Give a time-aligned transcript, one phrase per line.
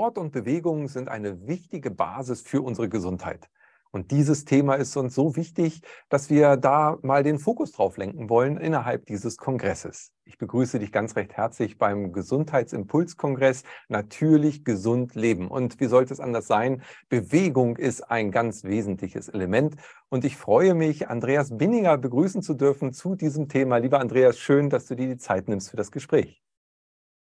[0.00, 3.50] Sport und Bewegung sind eine wichtige Basis für unsere Gesundheit.
[3.90, 8.30] Und dieses Thema ist uns so wichtig, dass wir da mal den Fokus drauf lenken
[8.30, 10.12] wollen innerhalb dieses Kongresses.
[10.24, 15.48] Ich begrüße dich ganz recht herzlich beim Gesundheitsimpulskongress Natürlich gesund leben.
[15.48, 16.80] Und wie sollte es anders sein?
[17.10, 19.74] Bewegung ist ein ganz wesentliches Element.
[20.08, 23.76] Und ich freue mich, Andreas Binninger begrüßen zu dürfen zu diesem Thema.
[23.76, 26.40] Lieber Andreas, schön, dass du dir die Zeit nimmst für das Gespräch.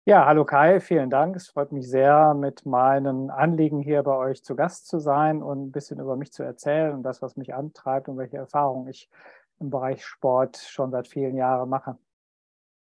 [0.08, 1.36] Ja, hallo Kai, vielen Dank.
[1.36, 5.66] Es freut mich sehr, mit meinen Anliegen hier bei euch zu Gast zu sein und
[5.66, 9.10] ein bisschen über mich zu erzählen und das, was mich antreibt und welche Erfahrungen ich
[9.60, 11.98] im Bereich Sport schon seit vielen Jahren mache.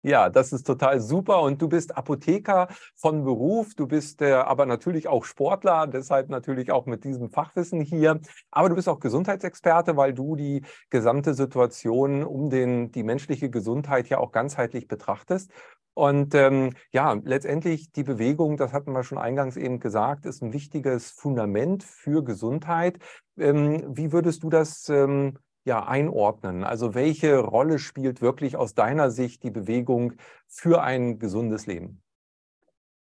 [0.02, 1.41] Ja, das ist total super.
[1.43, 6.71] Und du bist Apotheker von Beruf, du bist äh, aber natürlich auch Sportler, deshalb natürlich
[6.71, 8.21] auch mit diesem Fachwissen hier.
[8.52, 14.09] Aber du bist auch Gesundheitsexperte, weil du die gesamte Situation um den, die menschliche Gesundheit
[14.09, 15.51] ja auch ganzheitlich betrachtest.
[15.97, 20.53] Und ähm, ja, letztendlich die Bewegung, das hatten wir schon eingangs eben gesagt, ist ein
[20.53, 22.99] wichtiges Fundament für Gesundheit.
[23.38, 26.65] Ähm, wie würdest du das ähm, ja, einordnen?
[26.65, 30.13] Also welche Rolle spielt wirklich aus deiner Sicht die Bewegung
[30.47, 32.03] für ein gesundes Leben?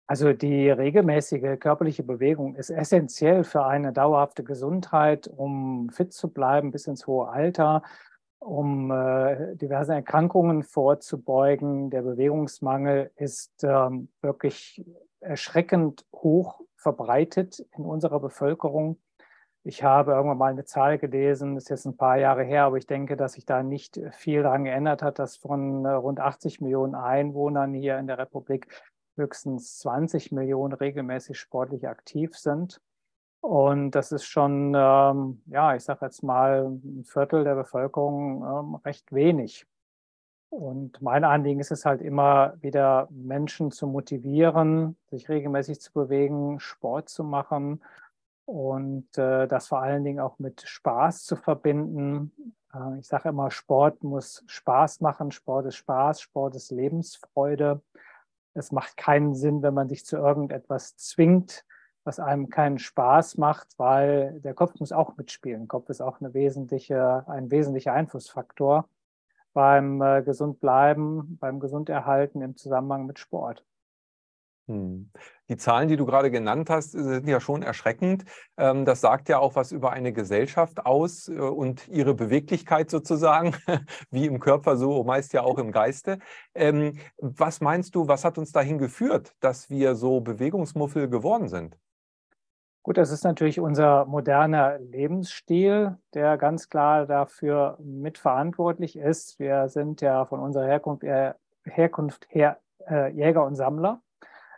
[0.05, 6.69] Also die regelmäßige körperliche Bewegung ist essentiell für eine dauerhafte Gesundheit, um fit zu bleiben
[6.69, 7.81] bis ins hohe Alter,
[8.39, 11.89] um äh, diverse Erkrankungen vorzubeugen.
[11.89, 14.85] Der Bewegungsmangel ist ähm, wirklich
[15.19, 18.99] erschreckend hoch verbreitet in unserer Bevölkerung.
[19.63, 22.77] Ich habe irgendwann mal eine Zahl gelesen, das ist jetzt ein paar Jahre her, aber
[22.77, 26.61] ich denke, dass sich da nicht viel daran geändert hat, dass von äh, rund 80
[26.61, 28.67] Millionen Einwohnern hier in der Republik
[29.15, 32.79] höchstens 20 Millionen regelmäßig sportlich aktiv sind.
[33.45, 38.75] Und das ist schon, ähm, ja, ich sage jetzt mal, ein Viertel der Bevölkerung ähm,
[38.83, 39.67] recht wenig.
[40.49, 46.59] Und mein Anliegen ist es halt immer wieder, Menschen zu motivieren, sich regelmäßig zu bewegen,
[46.59, 47.83] Sport zu machen
[48.45, 52.31] und äh, das vor allen Dingen auch mit Spaß zu verbinden.
[52.73, 57.79] Äh, ich sage immer, Sport muss Spaß machen, Sport ist Spaß, Sport ist Lebensfreude.
[58.55, 61.63] Es macht keinen Sinn, wenn man sich zu irgendetwas zwingt,
[62.05, 65.61] was einem keinen Spaß macht, weil der Kopf muss auch mitspielen.
[65.61, 68.87] Der Kopf ist auch eine wesentliche, ein wesentlicher Einflussfaktor
[69.53, 73.65] beim äh, gesund bleiben, beim gesund erhalten im Zusammenhang mit Sport.
[74.67, 75.11] Hm.
[75.47, 78.25] Die Zahlen, die du gerade genannt hast, sind ja schon erschreckend.
[78.57, 83.55] Ähm, das sagt ja auch was über eine Gesellschaft aus äh, und ihre Beweglichkeit sozusagen,
[84.11, 86.19] wie im Körper, so meist ja auch im Geiste.
[86.55, 91.77] Ähm, was meinst du, was hat uns dahin geführt, dass wir so Bewegungsmuffel geworden sind?
[92.85, 99.39] Gut, das ist natürlich unser moderner Lebensstil, der ganz klar dafür mitverantwortlich ist.
[99.39, 101.03] Wir sind ja von unserer Herkunft,
[101.63, 104.03] Herkunft her äh, Jäger und Sammler.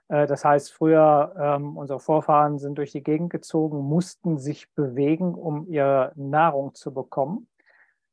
[0.09, 5.33] Äh, das heißt, früher ähm, unsere Vorfahren sind durch die Gegend gezogen, mussten sich bewegen,
[5.33, 7.47] um ihre Nahrung zu bekommen.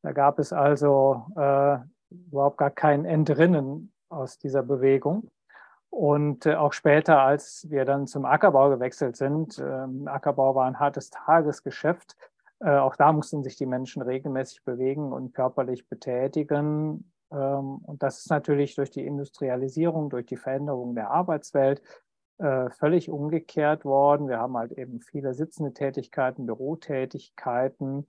[0.02, 1.78] Da gab es also äh,
[2.28, 5.32] überhaupt gar kein Entrinnen aus dieser Bewegung.
[5.94, 10.80] Und äh, auch später, als wir dann zum Ackerbau gewechselt sind, ähm, Ackerbau war ein
[10.80, 12.16] hartes Tagesgeschäft.
[12.58, 17.12] Äh, auch da mussten sich die Menschen regelmäßig bewegen und körperlich betätigen.
[17.30, 21.80] Ähm, und das ist natürlich durch die Industrialisierung, durch die Veränderung der Arbeitswelt
[22.38, 24.26] äh, völlig umgekehrt worden.
[24.26, 28.08] Wir haben halt eben viele sitzende Tätigkeiten, Bürotätigkeiten.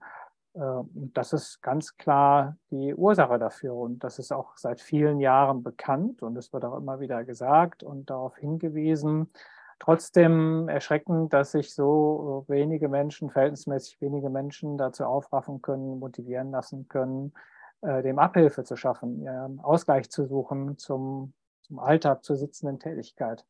[0.56, 3.74] Äh, und das ist ganz klar die Ursache dafür.
[3.74, 7.82] Und das ist auch seit vielen Jahren bekannt und es wird auch immer wieder gesagt
[7.82, 9.30] und darauf hingewiesen.
[9.78, 16.88] Trotzdem erschreckend, dass sich so wenige Menschen, verhältnismäßig wenige Menschen dazu aufraffen können, motivieren lassen
[16.88, 17.34] können,
[17.82, 19.28] äh, dem Abhilfe zu schaffen,
[19.62, 23.44] Ausgleich zu suchen zum, zum Alltag, zur sitzenden Tätigkeit.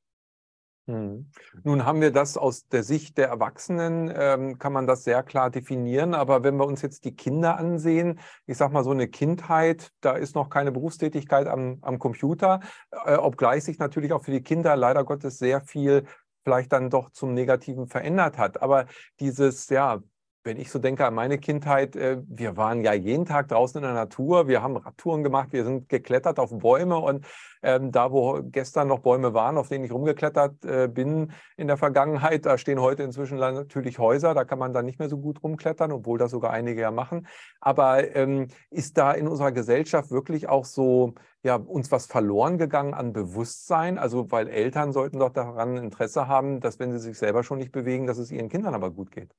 [0.86, 1.30] Hm.
[1.64, 5.50] Nun haben wir das aus der Sicht der Erwachsenen, ähm, kann man das sehr klar
[5.50, 6.14] definieren.
[6.14, 10.12] Aber wenn wir uns jetzt die Kinder ansehen, ich sage mal so eine Kindheit, da
[10.12, 12.60] ist noch keine Berufstätigkeit am, am Computer,
[13.04, 16.04] äh, obgleich sich natürlich auch für die Kinder leider Gottes sehr viel
[16.44, 18.62] vielleicht dann doch zum Negativen verändert hat.
[18.62, 18.86] Aber
[19.18, 20.00] dieses, ja,
[20.46, 23.82] wenn ich so denke an meine Kindheit, äh, wir waren ja jeden Tag draußen in
[23.82, 27.26] der Natur, wir haben Radtouren gemacht, wir sind geklettert auf Bäume und
[27.62, 31.76] ähm, da, wo gestern noch Bäume waren, auf denen ich rumgeklettert äh, bin in der
[31.76, 35.42] Vergangenheit, da stehen heute inzwischen natürlich Häuser, da kann man dann nicht mehr so gut
[35.42, 37.26] rumklettern, obwohl das sogar einige ja machen.
[37.60, 42.94] Aber ähm, ist da in unserer Gesellschaft wirklich auch so, ja, uns was verloren gegangen
[42.94, 43.98] an Bewusstsein?
[43.98, 47.72] Also, weil Eltern sollten doch daran Interesse haben, dass wenn sie sich selber schon nicht
[47.72, 49.34] bewegen, dass es ihren Kindern aber gut geht.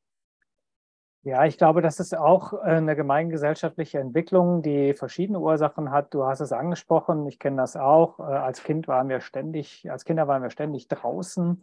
[1.27, 6.13] Ja, ich glaube, das ist auch äh, eine gemeingesellschaftliche Entwicklung, die verschiedene Ursachen hat.
[6.13, 8.19] Du hast es angesprochen, ich kenne das auch.
[8.19, 11.61] Äh, als Kind waren wir ständig, als Kinder waren wir ständig draußen.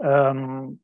[0.00, 0.80] Ähm,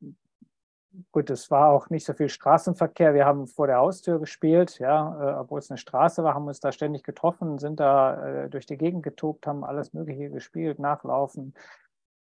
[1.11, 3.15] gut, es war auch nicht so viel Straßenverkehr.
[3.15, 6.61] Wir haben vor der Haustür gespielt, ja, äh, obwohl es eine Straße war, haben uns
[6.61, 11.53] da ständig getroffen, sind da äh, durch die Gegend getobt, haben alles Mögliche gespielt, nachlaufen,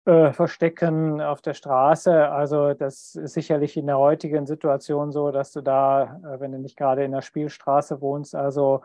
[0.06, 2.30] äh, verstecken auf der Straße.
[2.30, 6.60] Also das ist sicherlich in der heutigen Situation so, dass du da, äh, wenn du
[6.60, 8.82] nicht gerade in der Spielstraße wohnst, also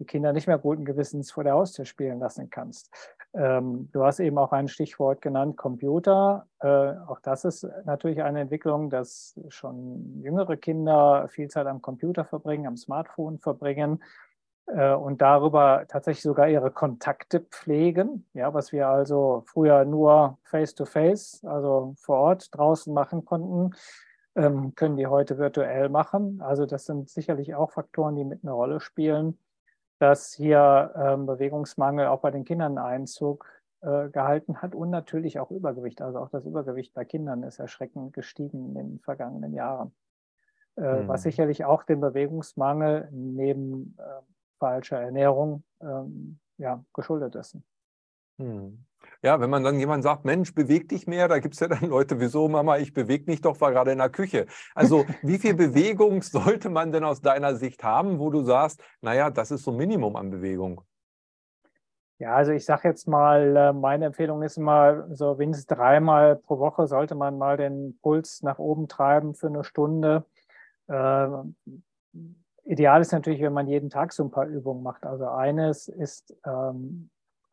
[0.00, 2.90] die Kinder nicht mehr guten Gewissens vor der Haustür spielen lassen kannst.
[3.34, 6.48] Ähm, du hast eben auch ein Stichwort genannt, Computer.
[6.58, 6.66] Äh,
[7.06, 12.66] auch das ist natürlich eine Entwicklung, dass schon jüngere Kinder viel Zeit am Computer verbringen,
[12.66, 14.02] am Smartphone verbringen
[14.66, 18.26] und darüber tatsächlich sogar ihre Kontakte pflegen.
[18.32, 23.74] Ja, was wir also früher nur face-to-face, -face, also vor Ort draußen machen konnten,
[24.36, 26.40] ähm, können die heute virtuell machen.
[26.40, 29.38] Also das sind sicherlich auch Faktoren, die mit einer Rolle spielen
[29.98, 33.46] dass hier ähm, Bewegungsmangel auch bei den Kindern Einzug
[33.80, 36.02] äh, gehalten hat und natürlich auch Übergewicht.
[36.02, 39.94] Also auch das Übergewicht bei Kindern ist erschreckend gestiegen in den vergangenen Jahren.
[40.76, 41.06] Äh.
[41.06, 43.96] Was sicherlich auch dem Bewegungsmangel neben
[44.64, 47.58] falscher Ernährung ähm, ja, geschuldet ist.
[48.38, 48.84] Mhm.
[49.22, 51.86] Ja, wenn man dann jemand sagt, Mensch, beweg dich mehr, da gibt es ja dann
[51.90, 54.46] Leute, wieso Mama, ich bewege mich doch, war gerade in der Küche.
[54.74, 59.30] Also wie viel Bewegung sollte man denn aus deiner Sicht haben, wo du sagst, naja,
[59.30, 60.80] das ist so ein Minimum an Bewegung?
[62.18, 66.58] Ja, also ich sage jetzt mal, äh, meine Empfehlung ist immer, so wenigstens dreimal pro
[66.58, 70.24] Woche sollte man mal den Puls nach oben treiben für eine Stunde.
[70.86, 71.28] Äh,
[72.64, 75.04] ideal ist natürlich, wenn man jeden Tag so ein paar Übungen macht.
[75.04, 77.10] Also eines ist ähm,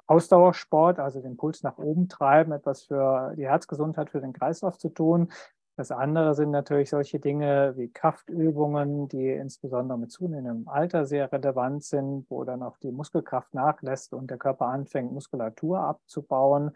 [0.08, 4.90] Ausdauersport, also den Puls nach oben treiben, etwas für die Herzgesundheit, für den Kreislauf zu
[4.90, 5.32] tun.
[5.78, 11.84] Das andere sind natürlich solche Dinge wie Kraftübungen, die insbesondere mit zunehmendem Alter sehr relevant
[11.84, 16.76] sind, wo dann auch die Muskelkraft nachlässt und der Körper anfängt, Muskulatur abzubauen.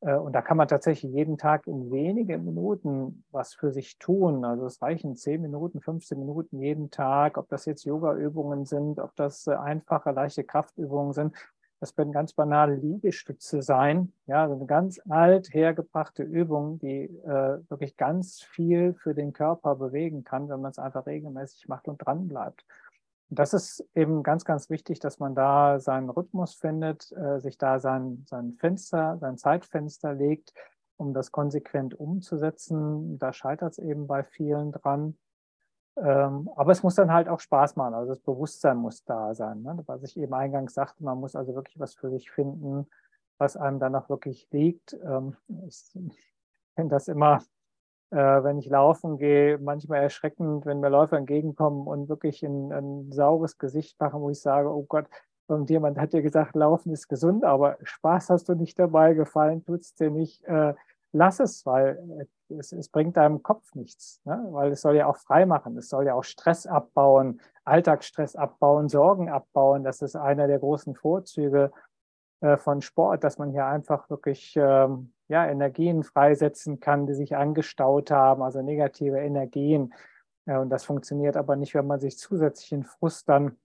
[0.00, 4.44] Äh, und da kann man tatsächlich jeden Tag in wenige Minuten was für sich tun.
[4.44, 9.14] Also es reichen 10 Minuten, 15 Minuten jeden Tag, ob das jetzt Yoga-Übungen sind, ob
[9.16, 11.34] das äh, einfache, leichte Kraftübungen sind.
[11.80, 17.60] Das können ganz banale Liegestütze sein, ja, also eine ganz alt hergebrachte Übung, die äh,
[17.68, 21.98] wirklich ganz viel für den Körper bewegen kann, wenn man es einfach regelmäßig macht und
[21.98, 22.64] dran bleibt.
[23.30, 27.78] Das ist eben ganz, ganz wichtig, dass man da seinen Rhythmus findet, äh, sich da
[27.78, 30.54] sein, sein Fenster, sein Zeitfenster legt,
[30.96, 33.18] um das konsequent umzusetzen.
[33.18, 35.18] Da scheitert es eben bei vielen dran.
[35.96, 37.94] Ähm, aber es muss dann halt auch Spaß machen.
[37.94, 39.62] Also das Bewusstsein muss da sein.
[39.62, 39.82] Ne?
[39.86, 42.88] Was ich eben eingangs sagte, man muss also wirklich was für sich finden,
[43.36, 44.94] was einem dann auch wirklich liegt.
[45.04, 45.36] Ähm,
[45.66, 45.92] ich
[46.74, 47.42] finde das immer,
[48.10, 53.58] wenn ich laufen gehe, manchmal erschreckend, wenn mir Läufer entgegenkommen und wirklich ein, ein saures
[53.58, 55.06] Gesicht machen, wo ich sage, oh Gott,
[55.48, 59.64] und jemand hat dir gesagt, Laufen ist gesund, aber Spaß hast du nicht dabei, gefallen
[59.64, 60.44] tut es dir nicht.
[60.44, 60.74] Äh,
[61.12, 64.46] lass es, weil es, es bringt deinem Kopf nichts, ne?
[64.50, 68.88] weil es soll ja auch frei machen, es soll ja auch Stress abbauen, Alltagsstress abbauen,
[68.88, 69.84] Sorgen abbauen.
[69.84, 71.72] Das ist einer der großen Vorzüge
[72.40, 77.36] äh, von Sport, dass man hier einfach wirklich ähm, ja, Energien freisetzen kann, die sich
[77.36, 79.94] angestaut haben, also negative Energien.
[80.46, 83.58] Und das funktioniert aber nicht, wenn man sich zusätzlichen Frust dann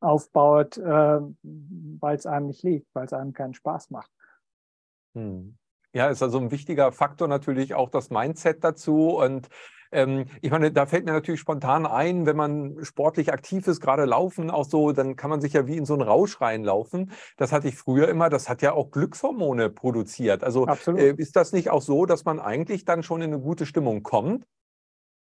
[0.00, 4.12] aufbaut, äh, weil es einem nicht liegt, weil es einem keinen Spaß macht.
[5.14, 5.56] Hm.
[5.94, 9.16] Ja, ist also ein wichtiger Faktor natürlich auch das Mindset dazu.
[9.16, 9.48] Und
[9.92, 14.04] ähm, ich meine, da fällt mir natürlich spontan ein, wenn man sportlich aktiv ist, gerade
[14.04, 17.12] laufen auch so, dann kann man sich ja wie in so einen Rausch reinlaufen.
[17.36, 20.42] Das hatte ich früher immer, das hat ja auch Glückshormone produziert.
[20.42, 23.64] Also äh, ist das nicht auch so, dass man eigentlich dann schon in eine gute
[23.64, 24.44] Stimmung kommt?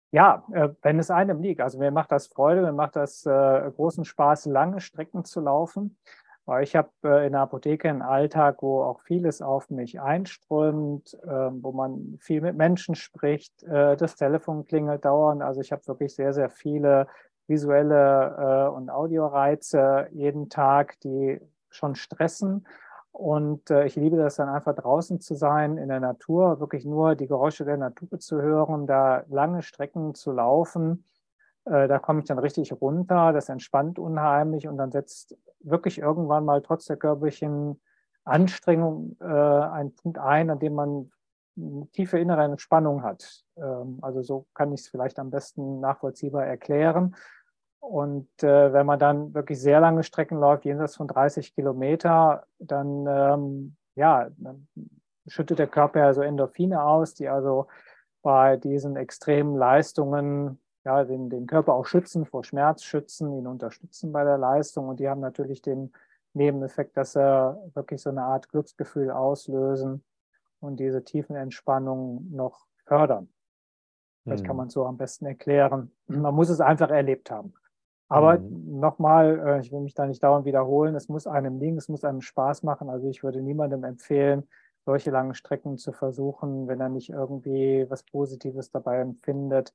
[0.10, 1.62] Ja, äh, wenn es einem liegt.
[1.62, 5.98] Also mir macht das Freude, mir macht das äh, großen Spaß, lange Strecken zu laufen.
[6.62, 11.28] Ich habe äh, in der Apotheke einen Alltag, wo auch vieles auf mich einströmt, äh,
[11.28, 15.42] wo man viel mit Menschen spricht, äh, das Telefon klingelt dauernd.
[15.42, 17.08] Also ich habe wirklich sehr, sehr viele
[17.48, 22.68] visuelle äh, und Audioreize jeden Tag, die schon stressen.
[23.12, 27.16] Und äh, ich liebe das dann einfach draußen zu sein, in der Natur, wirklich nur
[27.16, 31.06] die Geräusche der Natur zu hören, da lange Strecken zu laufen.
[31.66, 36.46] Äh, da komme ich dann richtig runter, das entspannt unheimlich und dann setzt wirklich irgendwann
[36.46, 37.82] mal trotz der körperlichen
[38.24, 41.12] Anstrengung äh, ein Punkt ein, an dem man
[41.58, 43.44] eine tiefe innere Entspannung hat.
[43.58, 47.16] Ähm, also so kann ich es vielleicht am besten nachvollziehbar erklären.
[47.80, 53.06] Und äh, wenn man dann wirklich sehr lange Strecken läuft, jenseits von 30 Kilometer, dann,
[53.08, 54.68] ähm, ja, dann
[55.28, 57.68] schüttet der Körper ja so Endorphine aus, die also
[58.24, 64.12] bei diesen extremen Leistungen ja, den, den Körper auch schützen, vor Schmerz schützen, ihn unterstützen
[64.12, 64.88] bei der Leistung.
[64.88, 65.92] Und die haben natürlich den
[66.34, 67.20] Nebeneffekt, dass sie
[67.74, 70.04] wirklich so eine Art Glücksgefühl auslösen
[70.60, 73.30] und diese tiefen Entspannungen noch fördern.
[74.26, 74.46] Das mhm.
[74.46, 75.92] kann man so am besten erklären.
[76.08, 77.54] Man muss es einfach erlebt haben.
[78.08, 78.80] Aber mhm.
[78.80, 82.04] nochmal, äh, ich will mich da nicht dauernd wiederholen, es muss einem liegen, es muss
[82.04, 82.90] einem Spaß machen.
[82.90, 84.48] Also ich würde niemandem empfehlen,
[84.86, 89.74] solche langen Strecken zu versuchen, wenn er nicht irgendwie was Positives dabei empfindet.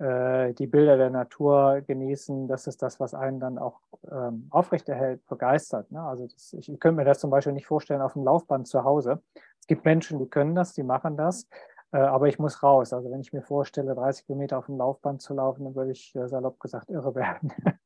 [0.00, 3.80] Äh, die Bilder der Natur genießen, das ist das, was einen dann auch
[4.10, 5.92] ähm, aufrechterhält, begeistert.
[5.92, 6.02] Ne?
[6.02, 8.82] Also das, ich, ich könnte mir das zum Beispiel nicht vorstellen auf dem Laufband zu
[8.82, 9.22] Hause.
[9.60, 11.46] Es gibt Menschen, die können das, die machen das.
[11.92, 12.94] Äh, aber ich muss raus.
[12.94, 16.14] Also wenn ich mir vorstelle, 30 Kilometer auf dem Laufband zu laufen, dann würde ich
[16.16, 17.52] äh, salopp gesagt irre werden.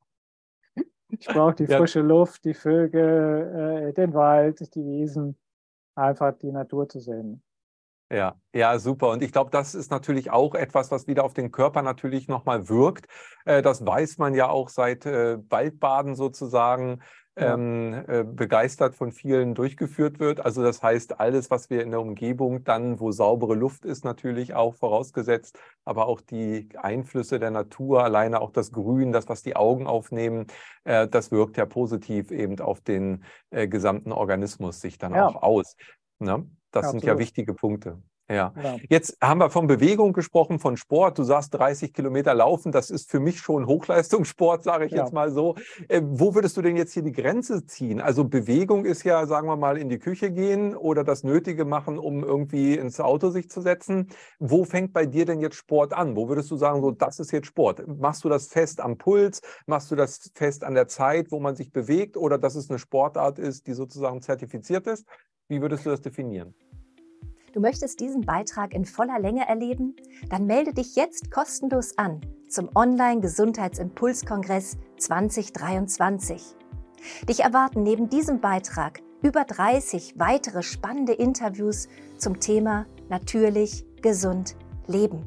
[1.09, 1.79] ich brauche die ja.
[1.79, 5.37] frische Luft, die Vögel, äh, den Wald, die Wiesen,
[5.97, 7.43] einfach die Natur zu sehen.
[8.15, 9.11] Ja, ja, super.
[9.11, 12.69] Und ich glaube, das ist natürlich auch etwas, was wieder auf den Körper natürlich nochmal
[12.69, 13.07] wirkt.
[13.45, 17.01] Das weiß man ja auch seit Waldbaden sozusagen,
[17.39, 17.55] ja.
[17.55, 20.45] ähm, äh, begeistert von vielen durchgeführt wird.
[20.45, 24.55] Also das heißt, alles, was wir in der Umgebung dann, wo saubere Luft ist, natürlich
[24.55, 29.57] auch vorausgesetzt, aber auch die Einflüsse der Natur, alleine auch das Grün, das, was die
[29.57, 30.47] Augen aufnehmen,
[30.85, 35.27] äh, das wirkt ja positiv eben auf den äh, gesamten Organismus sich dann ja.
[35.27, 35.77] auch aus.
[36.21, 36.47] Ne?
[36.75, 37.03] Das Absolut.
[37.03, 38.03] sind ja wichtige Punkte.
[38.29, 38.53] Ja.
[38.61, 38.77] ja.
[38.89, 41.19] Jetzt haben wir von Bewegung gesprochen, von Sport.
[41.19, 45.05] Du sagst 30 Kilometer laufen, das ist für mich schon Hochleistungssport, sage ich ja.
[45.05, 45.55] jetzt mal so.
[45.89, 48.01] Äh, wo würdest du denn jetzt hier die Grenze ziehen?
[48.01, 51.97] Also Bewegung ist ja, sagen wir mal, in die Küche gehen oder das Nötige machen,
[51.99, 54.09] um irgendwie ins Auto sich zu setzen.
[54.41, 56.17] Wo fängt bei dir denn jetzt Sport an?
[56.17, 57.87] Wo würdest du sagen, so das ist jetzt Sport?
[57.87, 59.43] Machst du das fest am Puls?
[59.67, 62.17] Machst du das fest an der Zeit, wo man sich bewegt?
[62.17, 65.07] Oder dass es eine Sportart ist, die sozusagen zertifiziert ist?
[65.49, 66.55] Wie würdest du das definieren?
[67.53, 69.95] Du möchtest diesen Beitrag in voller Länge erleben?
[70.31, 76.57] Dann melde dich jetzt kostenlos an zum Online-Gesundheitsimpulskongress 2023.
[77.29, 85.27] Dich erwarten neben diesem Beitrag über 30 weitere spannende Interviews zum Thema Natürlich, gesund, leben.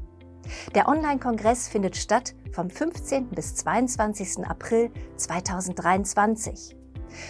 [0.74, 3.30] Der Online-Kongress findet statt vom 15.
[3.30, 4.48] bis 22.
[4.48, 6.76] April 2023.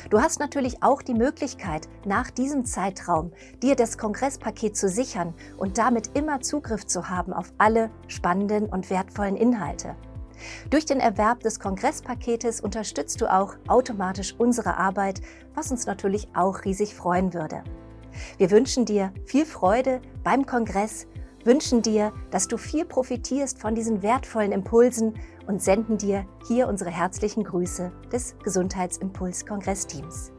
[0.10, 3.32] Du hast natürlich auch die Möglichkeit, nach diesem Zeitraum
[3.62, 8.90] dir das Kongresspaket zu sichern und damit immer Zugriff zu haben auf alle spannenden und
[8.90, 9.96] wertvollen Inhalte.
[10.70, 15.22] Durch den Erwerb des Kongresspaketes unterstützt du auch automatisch unsere Arbeit,
[15.56, 17.64] was uns natürlich auch riesig freuen würde.
[18.38, 21.08] Wir wünschen dir viel Freude beim Kongress,
[21.48, 25.16] wünschen dir, dass du viel profitierst von diesen wertvollen Impulsen
[25.48, 30.37] und senden dir hier unsere herzlichen Grüße des Gesundheitsimpuls-Kongressteams.